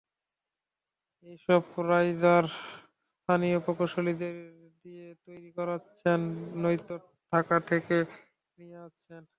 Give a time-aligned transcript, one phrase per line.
[1.27, 1.61] এসব
[1.89, 2.45] রাইজার
[3.11, 4.35] স্থানীয় প্রকৌশলীদের
[4.83, 6.19] দিয়ে তৈরি করাচ্ছেন,
[6.61, 6.95] নয়তো
[7.33, 7.97] ঢাকা থেকে
[8.57, 9.21] নিয়ে আসছেন।